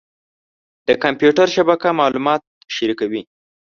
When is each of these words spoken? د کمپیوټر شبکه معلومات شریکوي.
د 0.87 0.89
کمپیوټر 1.03 1.47
شبکه 1.55 1.89
معلومات 1.99 2.41
شریکوي. 2.75 3.21